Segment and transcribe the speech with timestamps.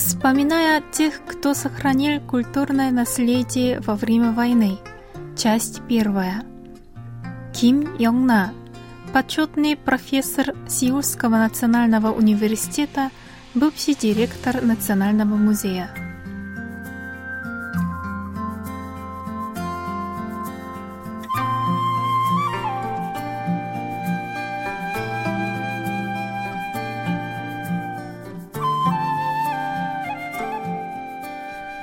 [0.00, 4.78] Вспоминая тех, кто сохранил культурное наследие во время войны.
[5.36, 6.42] Часть первая.
[7.54, 8.54] Ким Йонна,
[9.12, 13.10] почетный профессор Сеульского национального университета,
[13.52, 16.09] бывший директор Национального музея.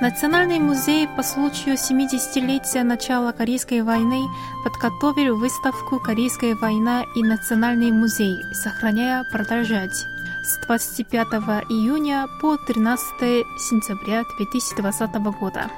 [0.08, 4.22] Национальный музей по случаю 70-летия начала Корейской войны
[4.64, 8.38] подготовил выставку «Корейская война и Национальный музей.
[8.54, 10.06] Сохраняя продолжать»
[10.44, 11.26] с 25
[11.68, 15.70] июня по 13 сентября 2020 года.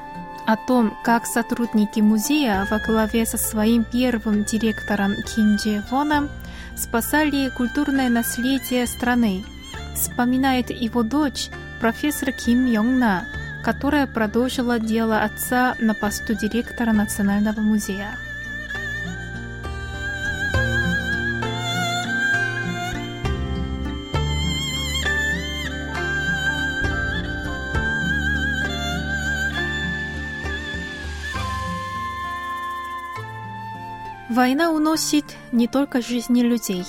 [0.47, 6.29] О том, как сотрудники музея во главе со своим первым директором Ким Дже Воном
[6.77, 9.45] спасали культурное наследие страны,
[9.97, 11.49] вспоминает его дочь,
[11.81, 13.27] профессор Ким Йонна,
[13.63, 18.17] которая продолжила дело отца на посту директора Национального музея.
[34.31, 36.85] Война уносит не только жизни людей.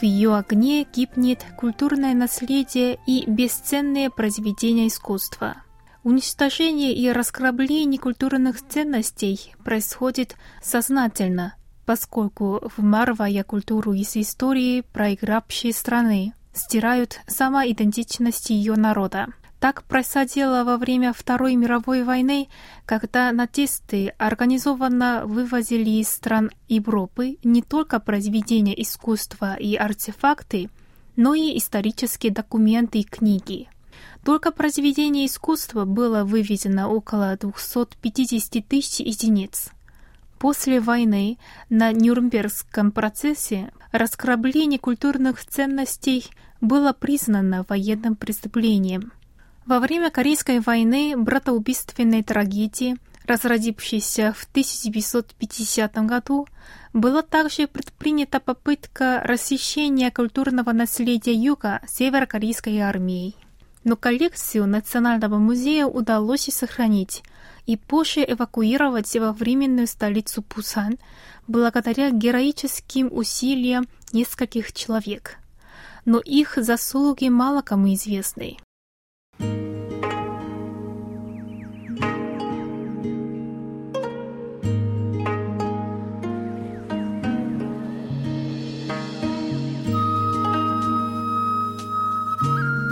[0.00, 5.56] В ее огне гибнет культурное наследие и бесценные произведения искусства–
[6.08, 11.54] Уничтожение и раскрабление культурных ценностей происходит сознательно,
[11.84, 19.26] поскольку, вмарывая культуру из истории проигравшей страны, стирают сама идентичность ее народа.
[19.60, 22.48] Так происходило во время Второй мировой войны,
[22.86, 30.70] когда нацисты организованно вывозили из стран Европы не только произведения искусства и артефакты,
[31.16, 33.68] но и исторические документы и книги.
[34.24, 39.70] Только произведений искусства было вывезено около 250 тысяч единиц.
[40.38, 41.38] После войны
[41.68, 46.26] на Нюрнбергском процессе раскрабление культурных ценностей
[46.60, 49.12] было признано военным преступлением.
[49.66, 56.46] Во время Корейской войны братоубийственной трагедии, разразившейся в 1950 году,
[56.92, 63.36] была также предпринята попытка расхищения культурного наследия Юга северокорейской армией
[63.88, 67.22] но коллекцию Национального музея удалось сохранить
[67.64, 70.98] и позже эвакуировать во временную столицу Пусан
[71.46, 75.38] благодаря героическим усилиям нескольких человек.
[76.04, 78.58] Но их заслуги мало кому известны.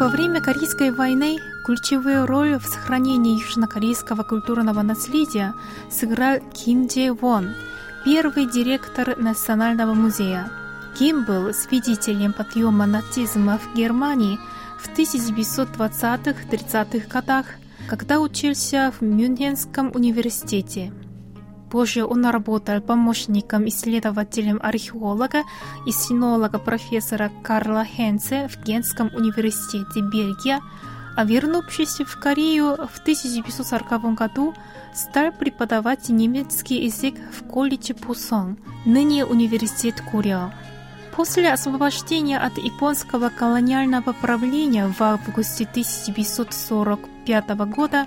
[0.07, 5.53] Во время Корейской войны ключевую роль в сохранении южнокорейского культурного наследия
[5.91, 7.57] сыграл Ким Дже Вон,
[8.05, 10.49] первый директор Национального музея.
[10.97, 14.39] Ким был свидетелем подъема нацизма в Германии
[14.79, 17.47] в 1920-30-х годах,
[17.89, 20.93] когда учился в Мюнхенском университете.
[21.71, 25.43] Позже он работал помощником исследователем археолога
[25.87, 30.61] и синолога профессора Карла Хенце в Генском университете Бельгия,
[31.17, 34.55] а вернувшись в Корею в 1940 году,
[34.95, 40.53] стал преподавать немецкий язык в колледже Пусон, ныне университет Куря.
[41.17, 48.07] После освобождения от японского колониального правления в августе 1945 года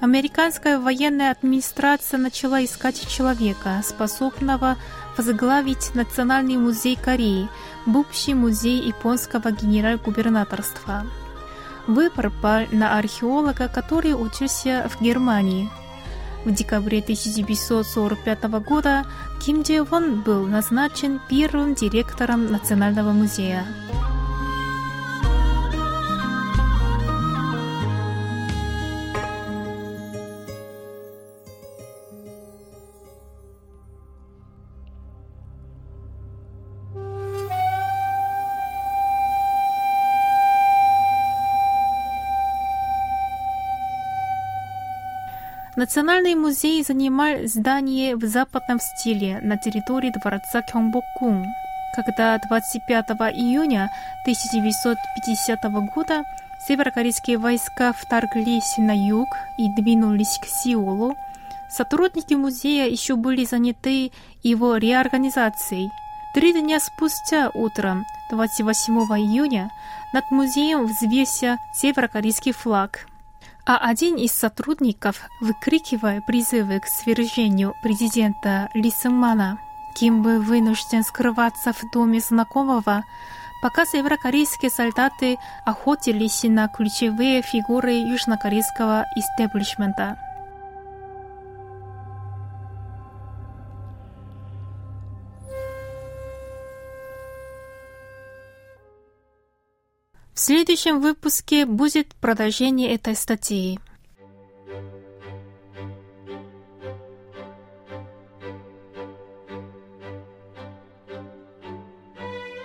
[0.00, 4.78] Американская военная администрация начала искать человека, способного
[5.18, 7.48] возглавить Национальный музей Кореи,
[7.84, 11.04] бывший музей японского генерал-губернаторства.
[11.86, 15.68] Выбор пал на археолога, который учился в Германии.
[16.46, 19.04] В декабре 1945 года
[19.44, 23.66] Ким Дже Вон был назначен первым директором Национального музея.
[45.80, 51.46] Национальный музей занимал здание в западном стиле на территории дворца Кёнгбоккун.
[51.96, 53.88] Когда 25 июня
[54.24, 55.58] 1950
[55.94, 56.24] года
[56.68, 61.16] северокорейские войска вторглись на юг и двинулись к Сеулу,
[61.70, 64.12] сотрудники музея еще были заняты
[64.42, 65.88] его реорганизацией.
[66.34, 69.70] Три дня спустя утром, 28 июня,
[70.12, 73.06] над музеем взвесился северокорейский флаг.
[73.72, 79.60] А один из сотрудников, выкрикивая призывы к свержению президента Ли Сэммана,
[79.94, 83.04] Ким был вынужден скрываться в доме знакомого,
[83.62, 90.18] пока северокорейские солдаты охотились на ключевые фигуры южнокорейского истеблишмента.
[100.40, 103.78] В следующем выпуске будет продолжение этой статьи.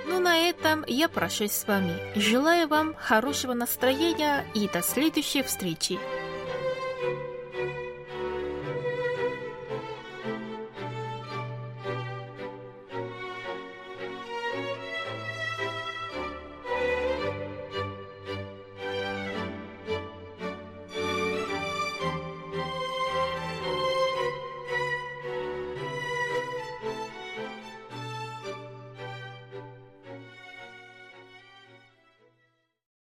[0.07, 1.97] Ну, на этом я прощаюсь с вами.
[2.17, 5.99] Желаю вам хорошего настроения и до следующей встречи.